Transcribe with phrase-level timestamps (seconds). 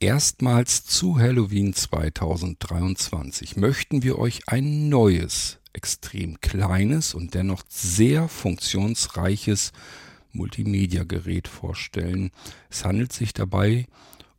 [0.00, 9.72] Erstmals zu Halloween 2023 möchten wir euch ein neues, extrem kleines und dennoch sehr funktionsreiches
[10.30, 12.30] Multimedia-Gerät vorstellen.
[12.70, 13.86] Es handelt sich dabei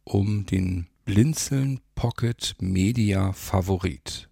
[0.05, 4.29] um den Blinzeln Pocket Media Favorit.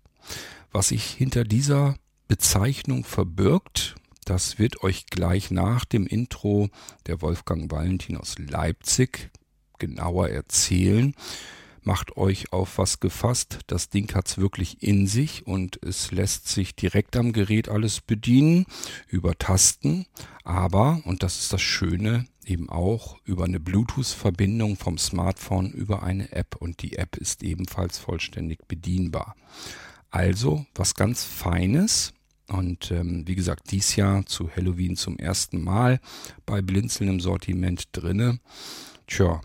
[0.72, 1.98] Was sich hinter dieser
[2.30, 6.70] Bezeichnung verbirgt, das wird euch gleich nach dem Intro
[7.06, 9.30] der Wolfgang Valentin aus Leipzig
[9.80, 11.14] genauer erzählen.
[11.84, 13.60] Macht euch auf was gefasst.
[13.68, 18.66] Das Ding hat's wirklich in sich und es lässt sich direkt am Gerät alles bedienen
[19.08, 20.06] über Tasten.
[20.44, 26.32] Aber, und das ist das Schöne, eben auch über eine Bluetooth-Verbindung vom Smartphone über eine
[26.34, 29.36] App und die App ist ebenfalls vollständig bedienbar.
[30.10, 32.14] Also was ganz Feines
[32.48, 36.00] und ähm, wie gesagt dies Jahr zu Halloween zum ersten Mal
[36.46, 38.40] bei Blinzeln im Sortiment drinne.
[39.06, 39.42] Tja,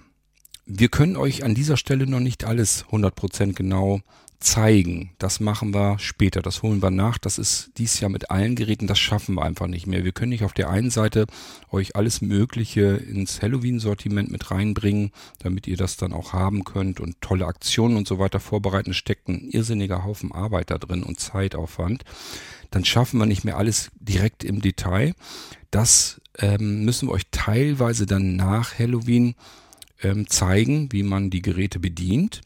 [0.67, 4.01] wir können euch an dieser Stelle noch nicht alles 100% genau
[4.43, 5.11] zeigen.
[5.19, 7.19] Das machen wir später, das holen wir nach.
[7.19, 10.05] Das ist dies Jahr mit allen Geräten, das schaffen wir einfach nicht mehr.
[10.05, 11.27] Wir können nicht auf der einen Seite
[11.71, 17.21] euch alles Mögliche ins Halloween-Sortiment mit reinbringen, damit ihr das dann auch haben könnt und
[17.21, 18.95] tolle Aktionen und so weiter vorbereiten.
[18.95, 22.05] Steckt ein irrsinniger Haufen Arbeit da drin und Zeitaufwand.
[22.71, 25.15] Dann schaffen wir nicht mehr alles direkt im Detail.
[25.71, 29.35] Das ähm, müssen wir euch teilweise dann nach Halloween
[30.03, 32.43] ähm, zeigen, wie man die Geräte bedient.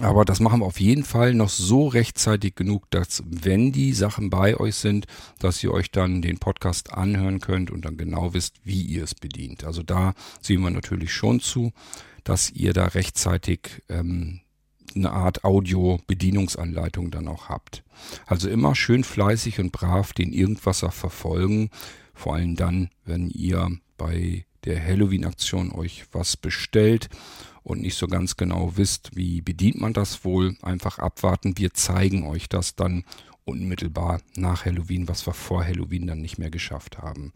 [0.00, 4.28] Aber das machen wir auf jeden Fall noch so rechtzeitig genug, dass wenn die Sachen
[4.28, 5.06] bei euch sind,
[5.38, 9.14] dass ihr euch dann den Podcast anhören könnt und dann genau wisst, wie ihr es
[9.14, 9.62] bedient.
[9.62, 11.72] Also da sehen wir natürlich schon zu,
[12.24, 14.40] dass ihr da rechtzeitig ähm,
[14.96, 17.84] eine Art Audio-Bedienungsanleitung dann auch habt.
[18.26, 21.70] Also immer schön fleißig und brav den Irgendwasser verfolgen.
[22.14, 27.08] Vor allem dann, wenn ihr bei der Halloween-Aktion euch was bestellt
[27.62, 31.56] und nicht so ganz genau wisst, wie bedient man das wohl, einfach abwarten.
[31.56, 33.04] Wir zeigen euch das dann
[33.44, 37.32] unmittelbar nach Halloween, was wir vor Halloween dann nicht mehr geschafft haben.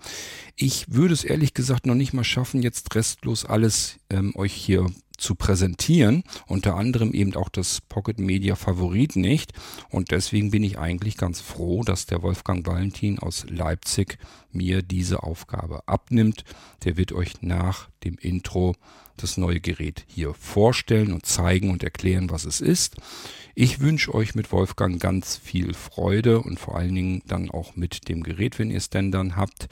[0.57, 4.87] Ich würde es ehrlich gesagt noch nicht mal schaffen, jetzt restlos alles ähm, euch hier
[5.19, 9.53] zu präsentieren, unter anderem eben auch das Pocket Media Favorit nicht.
[9.91, 14.19] Und deswegen bin ich eigentlich ganz froh, dass der Wolfgang Valentin aus Leipzig
[14.53, 16.45] mir diese Aufgabe abnimmt.
[16.85, 18.77] Der wird euch nach dem Intro
[19.17, 22.97] das neue Gerät hier vorstellen und zeigen und erklären, was es ist.
[23.61, 28.09] Ich wünsche euch mit Wolfgang ganz viel Freude und vor allen Dingen dann auch mit
[28.09, 29.67] dem Gerät, wenn ihr es denn dann habt.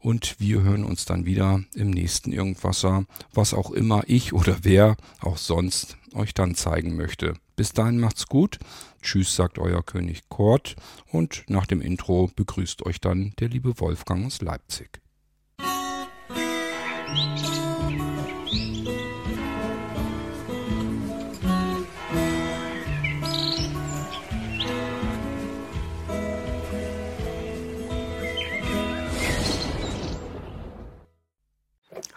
[0.00, 4.98] Und wir hören uns dann wieder im nächsten Irgendwasser, was auch immer ich oder wer
[5.22, 7.32] auch sonst euch dann zeigen möchte.
[7.56, 8.58] Bis dahin macht's gut.
[9.00, 10.76] Tschüss, sagt euer König Kurt.
[11.10, 15.00] Und nach dem Intro begrüßt euch dann der liebe Wolfgang aus Leipzig.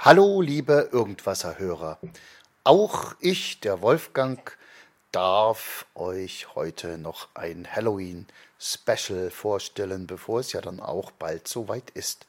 [0.02, 2.00] Hallo, liebe Irgendwasser-Hörer.
[2.64, 4.58] Auch ich, der Wolfgang,
[5.12, 12.28] darf euch heute noch ein Halloween-Special vorstellen, bevor es ja dann auch bald soweit ist.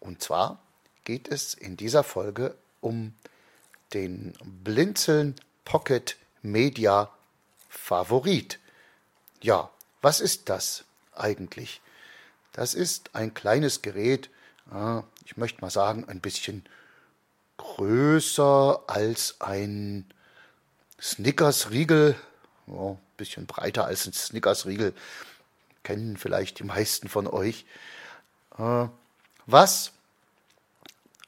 [0.00, 0.58] Und zwar
[1.04, 3.14] geht es in dieser Folge um
[3.94, 7.08] den Blinzeln Pocket Media
[7.68, 8.58] Favorit.
[9.40, 9.70] Ja,
[10.02, 11.82] was ist das eigentlich?
[12.50, 14.28] Das ist ein kleines Gerät,
[15.24, 16.64] ich möchte mal sagen, ein bisschen
[17.60, 20.06] größer als ein
[20.98, 22.16] Snickers-Riegel,
[22.66, 24.94] ja, bisschen breiter als ein Snickers-Riegel,
[25.82, 27.66] kennen vielleicht die meisten von euch,
[28.56, 28.86] äh,
[29.44, 29.92] was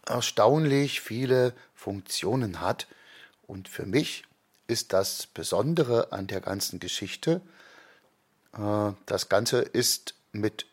[0.07, 2.87] erstaunlich viele Funktionen hat.
[3.47, 4.25] Und für mich
[4.69, 7.43] ist das Besondere an der ganzen Geschichte,
[8.57, 10.65] äh, das Ganze ist mit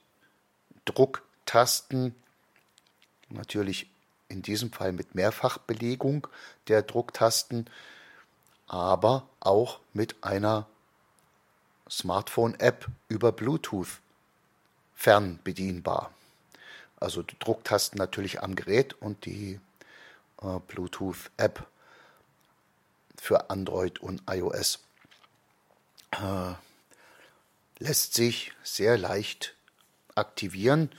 [0.85, 2.15] Drucktasten
[3.27, 3.89] natürlich
[4.29, 6.27] in diesem Fall mit Mehrfachbelegung
[6.67, 7.69] der Drucktasten,
[8.67, 10.67] aber auch mit einer
[11.89, 13.99] Smartphone-App über Bluetooth
[14.95, 16.13] fernbedienbar.
[16.97, 19.59] Also die Drucktasten natürlich am Gerät und die
[20.41, 21.65] äh, Bluetooth-App
[23.17, 24.79] für Android und iOS.
[26.11, 26.53] Äh,
[27.79, 29.55] lässt sich sehr leicht
[30.15, 30.91] aktivieren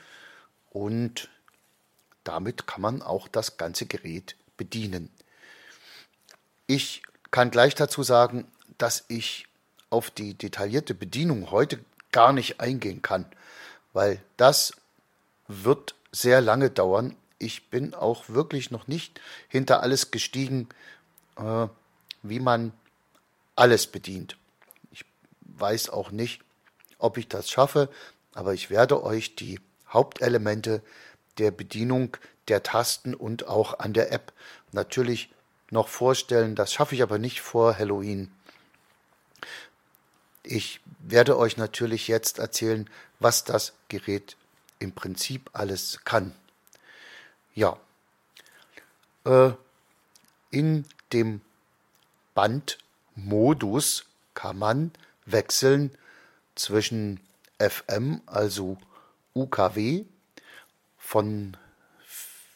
[0.70, 1.28] und
[2.24, 5.10] damit kann man auch das ganze Gerät bedienen.
[6.66, 8.46] Ich kann gleich dazu sagen,
[8.78, 9.46] dass ich
[9.90, 13.26] auf die detaillierte Bedienung heute gar nicht eingehen kann,
[13.92, 14.72] weil das
[15.48, 17.16] wird sehr lange dauern.
[17.38, 20.68] Ich bin auch wirklich noch nicht hinter alles gestiegen,
[21.36, 21.66] äh,
[22.22, 22.72] wie man
[23.56, 24.36] alles bedient.
[24.92, 25.04] Ich
[25.42, 26.42] weiß auch nicht,
[26.98, 27.88] ob ich das schaffe,
[28.34, 30.82] aber ich werde euch die Hauptelemente
[31.40, 32.16] der Bedienung
[32.48, 34.32] der Tasten und auch an der App
[34.72, 35.30] natürlich
[35.70, 36.54] noch vorstellen.
[36.54, 38.30] Das schaffe ich aber nicht vor Halloween.
[40.42, 42.88] Ich werde euch natürlich jetzt erzählen,
[43.18, 44.36] was das Gerät
[44.78, 46.34] im Prinzip alles kann.
[47.54, 47.76] Ja,
[49.24, 49.50] äh,
[50.50, 51.40] in dem
[52.34, 54.92] Bandmodus kann man
[55.26, 55.96] wechseln
[56.54, 57.20] zwischen
[57.58, 58.78] FM, also
[59.34, 60.04] UKW,
[61.10, 61.56] von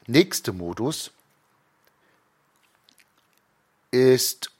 [0.05, 1.11] nächste Modus
[3.91, 4.51] ist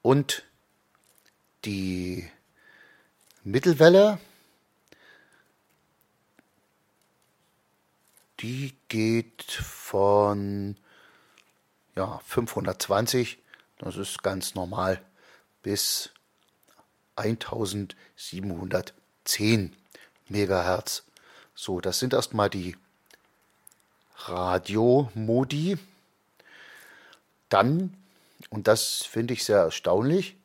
[0.01, 0.43] und
[1.63, 2.27] die
[3.43, 4.17] Mittelwelle,
[8.39, 10.77] die geht von
[11.95, 13.37] ja, 520,
[13.77, 14.99] das ist ganz normal,
[15.61, 16.09] bis
[19.25, 19.75] 1710
[20.29, 21.03] Megahertz.
[21.53, 22.75] So, das sind erstmal die
[24.17, 25.77] Radiomodi.
[27.49, 27.95] Dann,
[28.49, 30.35] und das finde ich sehr erstaunlich,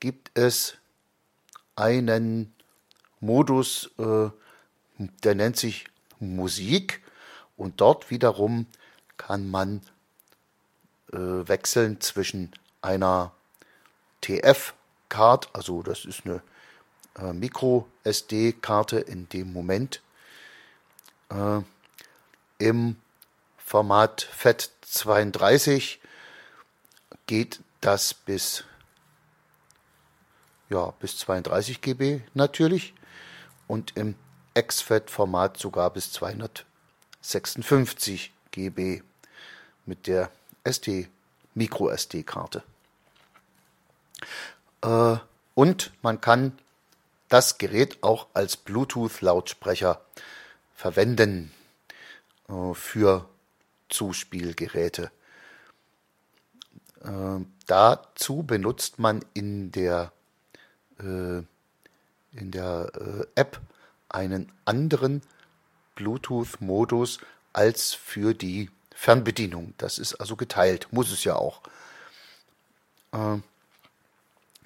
[0.00, 0.76] gibt es
[1.76, 2.54] einen
[3.20, 4.30] Modus, äh,
[4.98, 5.86] der nennt sich
[6.18, 7.02] Musik
[7.56, 8.66] und dort wiederum
[9.16, 9.82] kann man
[11.12, 12.52] äh, wechseln zwischen
[12.82, 13.32] einer
[14.22, 16.42] TF-Card, also das ist eine
[17.18, 20.02] äh, Micro-SD-Karte in dem Moment,
[21.30, 21.60] äh,
[22.58, 22.96] im
[23.58, 25.98] Format FAT32
[27.26, 28.64] geht das bis
[30.70, 32.94] ja, bis 32 GB natürlich
[33.66, 34.14] und im
[34.54, 39.02] exFAT-Format sogar bis 256 GB
[39.86, 40.30] mit der
[40.64, 41.08] SD,
[41.54, 42.62] Micro-SD-Karte.
[44.82, 45.16] Äh,
[45.54, 46.58] und man kann
[47.28, 50.00] das Gerät auch als Bluetooth-Lautsprecher
[50.74, 51.52] verwenden
[52.48, 53.28] äh, für
[53.88, 55.10] Zuspielgeräte.
[57.02, 60.12] Äh, dazu benutzt man in der
[60.98, 61.42] äh,
[62.32, 63.60] in der äh, App
[64.08, 65.22] einen anderen
[65.94, 67.20] Bluetooth-Modus
[67.52, 69.74] als für die Fernbedienung.
[69.78, 71.60] Das ist also geteilt, muss es ja auch.
[73.12, 73.38] Äh,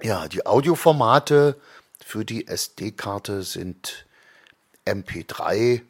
[0.03, 1.57] ja, die Audioformate
[2.05, 4.07] für die SD-Karte sind
[4.85, 5.83] MP3,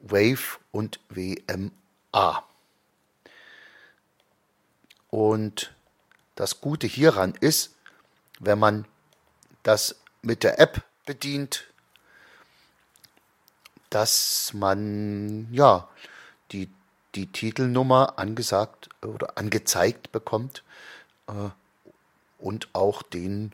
[0.00, 2.44] Wave und WMA.
[5.08, 5.74] Und
[6.36, 7.74] das Gute hieran ist,
[8.38, 8.86] wenn man
[9.62, 11.64] das mit der App bedient,
[13.90, 15.88] dass man ja
[16.52, 16.70] die,
[17.14, 20.62] die Titelnummer angesagt oder angezeigt bekommt
[21.26, 21.50] äh,
[22.38, 23.52] und auch den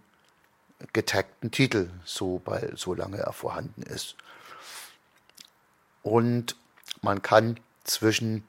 [0.93, 4.17] getagten Titel, so bei, solange er vorhanden ist.
[6.03, 6.57] Und
[7.03, 8.47] man kann zwischen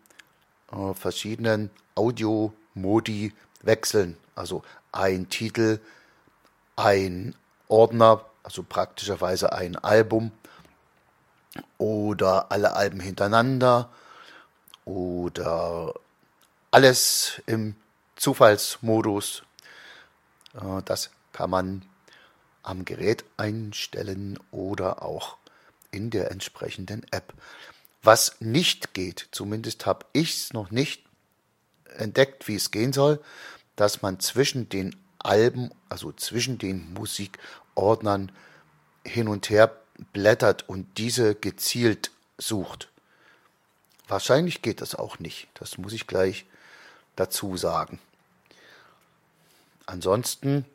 [0.72, 4.18] äh, verschiedenen Audio-Modi wechseln.
[4.36, 5.80] Also ein Titel
[6.78, 7.36] ein
[7.68, 10.32] Ordner, also praktischerweise ein Album
[11.78, 13.90] oder alle Alben hintereinander
[14.86, 15.94] oder
[16.72, 17.76] alles im
[18.16, 19.44] Zufallsmodus.
[20.54, 21.82] Äh, das kann man
[22.68, 25.38] am Gerät einstellen oder auch
[25.92, 27.34] in der entsprechenden App.
[28.04, 31.04] Was nicht geht, zumindest habe ich es noch nicht
[31.96, 33.22] entdeckt, wie es gehen soll,
[33.76, 38.32] dass man zwischen den Alben, also zwischen den Musikordnern
[39.06, 39.76] hin und her
[40.14, 42.90] blättert und diese gezielt sucht.
[44.08, 45.48] wahrscheinlich geht das auch nicht.
[45.56, 46.46] Das muss ich gleich
[47.16, 48.00] dazu sagen.
[49.86, 50.66] Ansonsten,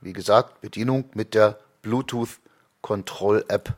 [0.00, 2.38] wie gesagt, Bedienung mit der Bluetooth
[2.82, 3.76] Control App.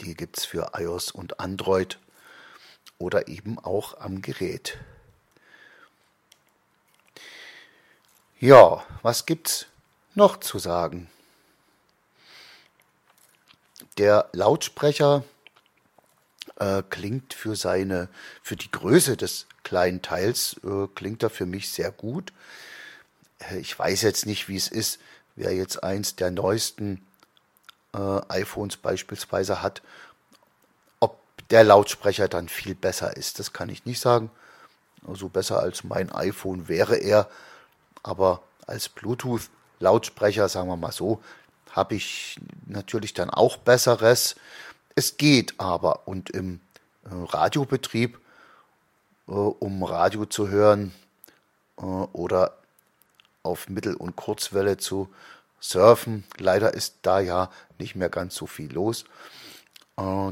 [0.00, 1.98] Die gibt es für iOS und Android
[2.98, 4.78] oder eben auch am Gerät.
[8.38, 9.66] Ja, was gibt's
[10.14, 11.10] noch zu sagen?
[13.98, 15.24] Der Lautsprecher
[16.56, 18.08] äh, klingt für seine,
[18.42, 22.32] für die Größe des kleinen Teils, äh, klingt er für mich sehr gut.
[23.40, 25.00] Äh, ich weiß jetzt nicht, wie es ist,
[25.36, 27.04] wer jetzt eins der neuesten
[27.94, 29.82] äh, iPhones beispielsweise hat,
[31.00, 31.18] ob
[31.48, 33.38] der Lautsprecher dann viel besser ist.
[33.38, 34.30] Das kann ich nicht sagen.
[35.06, 37.28] Also besser als mein iPhone wäre er,
[38.02, 41.22] aber als Bluetooth-Lautsprecher, sagen wir mal so,
[41.70, 44.36] habe ich natürlich dann auch besseres.
[44.94, 46.60] Es geht aber und im
[47.04, 48.18] äh, Radiobetrieb,
[49.28, 50.92] äh, um Radio zu hören
[51.78, 52.59] äh, oder
[53.42, 55.08] auf Mittel- und Kurzwelle zu
[55.60, 59.04] surfen, leider ist da ja nicht mehr ganz so viel los.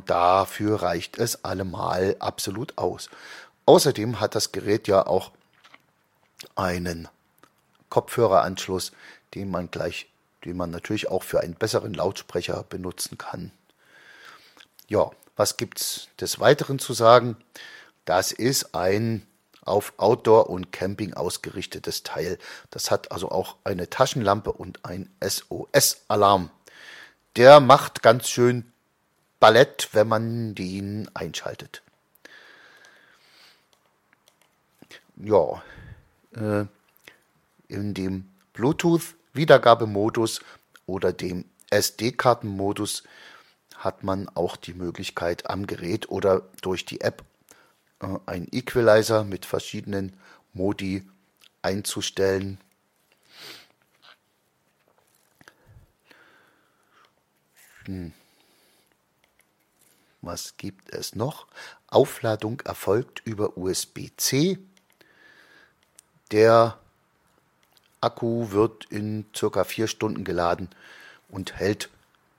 [0.06, 3.10] Dafür reicht es allemal absolut aus.
[3.66, 5.32] Außerdem hat das Gerät ja auch
[6.56, 7.08] einen
[7.90, 8.92] Kopfhöreranschluss,
[9.34, 10.08] den man gleich,
[10.46, 13.52] den man natürlich auch für einen besseren Lautsprecher benutzen kann.
[14.86, 17.36] Ja, was gibt's des Weiteren zu sagen?
[18.06, 19.26] Das ist ein
[19.68, 22.38] auf Outdoor und Camping ausgerichtetes Teil.
[22.70, 26.50] Das hat also auch eine Taschenlampe und ein SOS-Alarm.
[27.37, 28.72] Der macht ganz schön
[29.40, 31.82] Ballett, wenn man den einschaltet.
[35.16, 35.62] Ja,
[36.34, 36.64] äh,
[37.68, 40.40] in dem Bluetooth-Wiedergabemodus
[40.87, 43.04] oder dem SD-Kartenmodus
[43.76, 47.25] hat man auch die Möglichkeit am Gerät oder durch die App
[48.00, 50.12] äh, einen Equalizer mit verschiedenen
[50.52, 51.08] Modi
[51.62, 52.60] einzustellen.
[57.84, 58.12] Hm.
[60.20, 61.46] Was gibt es noch?
[61.86, 64.58] Aufladung erfolgt über USB-C.
[66.32, 66.78] Der
[68.00, 70.68] Akku wird in circa vier Stunden geladen
[71.28, 71.88] und hält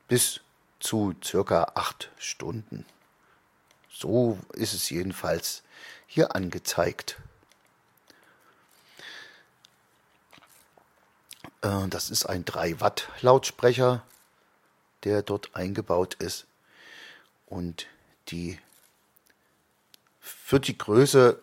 [0.08, 0.42] bis
[0.80, 2.86] zu circa acht Stunden.
[4.00, 5.62] So ist es jedenfalls
[6.08, 7.18] hier angezeigt.
[11.62, 14.06] Äh, das ist ein 3 Watt Lautsprecher,
[15.04, 16.46] der dort eingebaut ist.
[17.46, 17.88] Und
[18.30, 18.58] die
[20.22, 21.38] für die Größe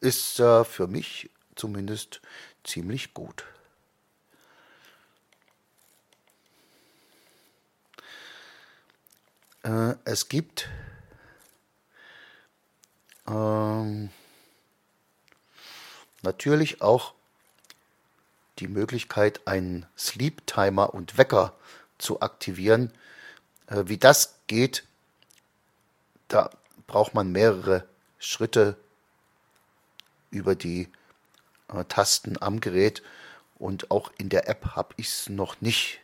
[0.00, 2.22] ist er für mich zumindest
[2.64, 3.44] ziemlich gut.
[9.62, 10.70] Äh, es gibt
[16.38, 17.14] natürlich auch
[18.60, 21.52] die Möglichkeit, einen Sleep Timer und Wecker
[21.98, 22.92] zu aktivieren.
[23.66, 24.84] Äh, wie das geht,
[26.28, 26.50] da
[26.86, 27.88] braucht man mehrere
[28.20, 28.76] Schritte
[30.30, 30.88] über die
[31.74, 33.02] äh, Tasten am Gerät
[33.58, 35.98] und auch in der App habe ich es noch nicht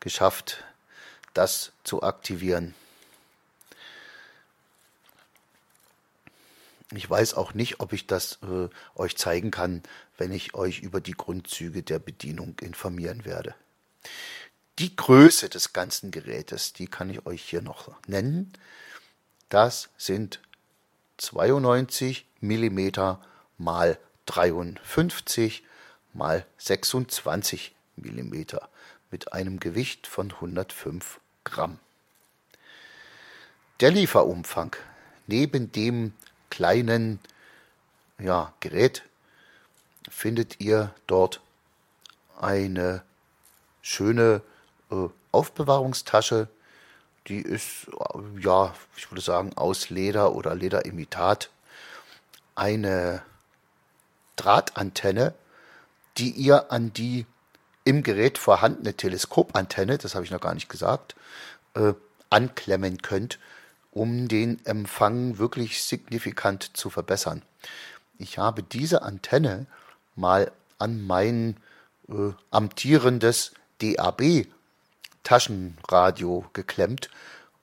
[0.00, 0.64] geschafft,
[1.34, 2.74] das zu aktivieren.
[6.92, 9.82] Ich weiß auch nicht, ob ich das äh, euch zeigen kann,
[10.18, 13.54] wenn ich euch über die Grundzüge der Bedienung informieren werde.
[14.78, 18.52] Die Größe des ganzen Gerätes, die kann ich euch hier noch nennen.
[19.48, 20.40] Das sind
[21.18, 22.90] 92 mm
[23.56, 25.64] mal 53
[26.12, 28.42] mal 26 mm
[29.10, 31.78] mit einem Gewicht von 105 Gramm.
[33.80, 34.76] Der Lieferumfang
[35.26, 36.14] neben dem
[36.54, 37.18] kleinen
[38.20, 39.02] ja, Gerät
[40.08, 41.40] findet ihr dort
[42.40, 43.02] eine
[43.82, 44.40] schöne
[44.92, 46.46] äh, Aufbewahrungstasche.
[47.26, 47.88] Die ist,
[48.38, 51.50] ja, ich würde sagen, aus Leder oder Lederimitat.
[52.54, 53.22] Eine
[54.36, 55.34] Drahtantenne,
[56.18, 57.26] die ihr an die
[57.82, 61.16] im Gerät vorhandene Teleskopantenne, das habe ich noch gar nicht gesagt,
[61.74, 61.94] äh,
[62.30, 63.40] anklemmen könnt,
[63.94, 67.42] um den Empfang wirklich signifikant zu verbessern.
[68.18, 69.66] Ich habe diese Antenne
[70.16, 71.56] mal an mein
[72.08, 74.46] äh, amtierendes DAB
[75.22, 77.08] Taschenradio geklemmt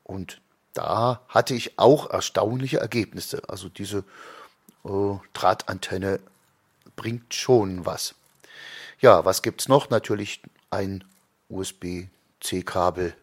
[0.03, 0.41] und
[0.73, 3.41] da hatte ich auch erstaunliche Ergebnisse.
[3.49, 4.05] Also diese
[4.85, 6.21] äh, Drahtantenne
[6.95, 8.15] bringt schon was.
[9.01, 9.89] Ja, was gibt's noch?
[9.89, 11.03] Natürlich ein
[11.49, 13.13] USB-C-Kabel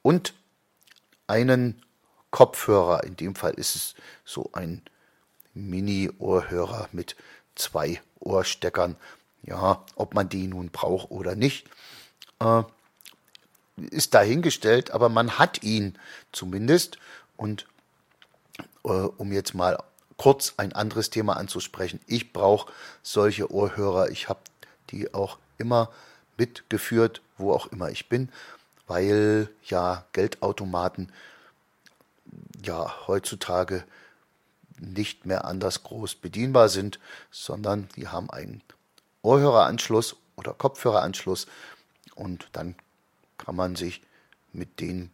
[0.00, 0.32] und
[1.26, 1.82] einen
[2.36, 3.04] Kopfhörer.
[3.04, 3.94] In dem Fall ist es
[4.26, 4.82] so ein
[5.54, 7.16] Mini-Ohrhörer mit
[7.54, 8.96] zwei Ohrsteckern.
[9.42, 11.66] Ja, ob man die nun braucht oder nicht,
[12.40, 12.62] äh,
[13.90, 15.98] ist dahingestellt, aber man hat ihn
[16.30, 16.98] zumindest.
[17.38, 17.66] Und
[18.84, 19.82] äh, um jetzt mal
[20.18, 22.70] kurz ein anderes Thema anzusprechen, ich brauche
[23.02, 24.10] solche Ohrhörer.
[24.10, 24.40] Ich habe
[24.90, 25.90] die auch immer
[26.36, 28.28] mitgeführt, wo auch immer ich bin,
[28.86, 31.10] weil ja Geldautomaten
[32.64, 33.84] ja heutzutage
[34.78, 36.98] nicht mehr anders groß bedienbar sind,
[37.30, 38.62] sondern die haben einen
[39.22, 41.46] Ohrhöreranschluss oder Kopfhöreranschluss
[42.14, 42.74] und dann
[43.38, 44.02] kann man sich
[44.52, 45.10] mit dem,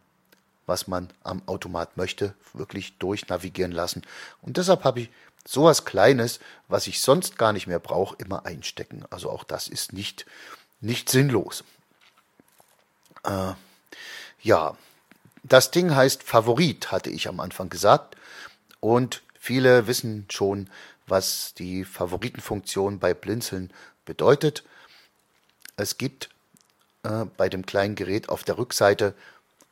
[0.65, 4.03] was man am Automat möchte, wirklich durchnavigieren lassen.
[4.41, 5.09] Und deshalb habe ich
[5.45, 9.05] sowas Kleines, was ich sonst gar nicht mehr brauche, immer einstecken.
[9.09, 10.25] Also auch das ist nicht,
[10.79, 11.63] nicht sinnlos.
[13.23, 13.53] Äh,
[14.41, 14.77] ja,
[15.43, 18.15] das Ding heißt Favorit, hatte ich am Anfang gesagt.
[18.79, 20.69] Und viele wissen schon,
[21.05, 23.71] was die Favoritenfunktion bei Blinzeln
[24.05, 24.63] bedeutet.
[25.75, 26.29] Es gibt
[27.03, 29.13] äh, bei dem kleinen Gerät auf der Rückseite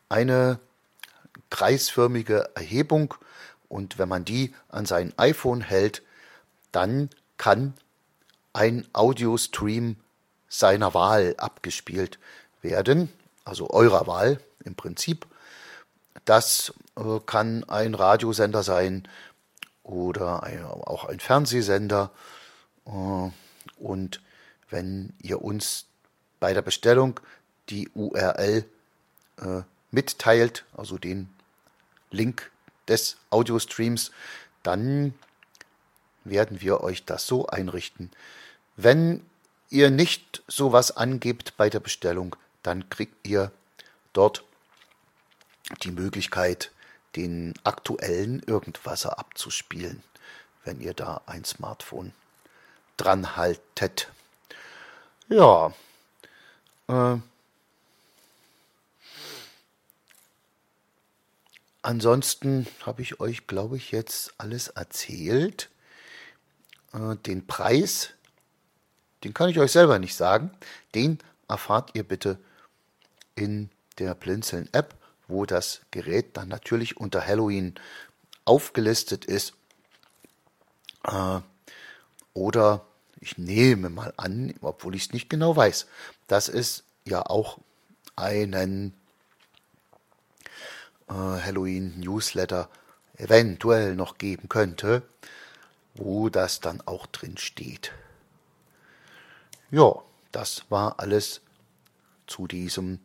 [0.09, 0.59] eine
[1.49, 3.13] kreisförmige Erhebung
[3.69, 6.01] und wenn man die an sein iPhone hält,
[6.71, 7.73] dann kann
[8.53, 9.95] ein Audiostream
[10.49, 12.19] seiner Wahl abgespielt
[12.61, 13.11] werden,
[13.45, 15.25] also eurer Wahl im Prinzip.
[16.25, 19.07] Das äh, kann ein Radiosender sein
[19.83, 20.43] oder
[20.87, 22.11] auch ein Fernsehsender.
[22.85, 23.29] Äh,
[23.77, 24.21] und
[24.69, 25.85] wenn ihr uns
[26.39, 27.19] bei der Bestellung
[27.69, 28.65] die URL
[29.37, 29.61] äh,
[29.91, 31.29] mitteilt, also den
[32.09, 32.51] Link
[32.87, 34.11] des Audiostreams,
[34.63, 35.13] dann
[36.23, 38.11] werden wir euch das so einrichten.
[38.75, 39.25] Wenn
[39.69, 43.51] ihr nicht sowas angebt bei der Bestellung, dann kriegt ihr
[44.13, 44.43] dort
[45.83, 46.71] die Möglichkeit,
[47.15, 50.03] den aktuellen Irgendwasser abzuspielen,
[50.63, 52.13] wenn ihr da ein Smartphone
[52.97, 54.11] dran haltet.
[55.27, 55.73] Ja.
[56.87, 57.17] Äh,
[61.81, 65.69] ansonsten habe ich euch, glaube ich, jetzt alles erzählt.
[66.93, 68.11] Äh, den Preis,
[69.23, 70.51] den kann ich euch selber nicht sagen.
[70.95, 72.37] Den erfahrt ihr bitte
[73.35, 74.95] in der Blinzeln-App
[75.31, 77.75] wo das Gerät dann natürlich unter Halloween
[78.45, 79.53] aufgelistet ist.
[81.03, 81.39] Äh,
[82.33, 82.85] oder
[83.19, 85.87] ich nehme mal an, obwohl ich es nicht genau weiß,
[86.27, 87.59] dass es ja auch
[88.15, 88.93] einen
[91.07, 92.69] äh, Halloween-Newsletter
[93.17, 95.03] eventuell noch geben könnte,
[95.93, 97.91] wo das dann auch drin steht.
[99.69, 99.93] Ja,
[100.31, 101.41] das war alles
[102.27, 102.99] zu diesem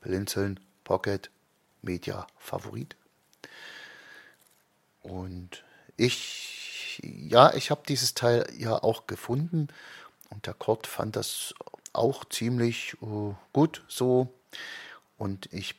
[0.00, 1.30] Blinzeln Pocket
[1.82, 2.96] Media Favorit.
[5.02, 5.62] Und
[5.98, 9.68] ich, ja, ich habe dieses Teil ja auch gefunden
[10.30, 11.52] und der Kurt fand das
[11.92, 14.32] auch ziemlich uh, gut so.
[15.18, 15.74] Und ich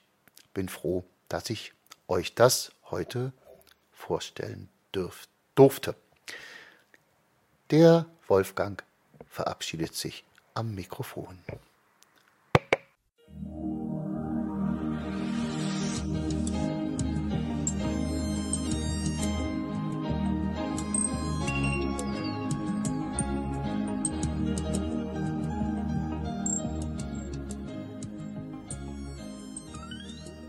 [0.54, 1.74] bin froh, dass ich
[2.08, 3.34] euch das heute
[3.92, 5.96] vorstellen dürf, durfte.
[7.72, 8.84] Der Wolfgang
[9.28, 11.40] verabschiedet sich am Mikrofon.